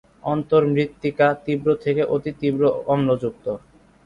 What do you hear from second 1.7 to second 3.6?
থেকে অতি তীব্র অম্লযুক্ত।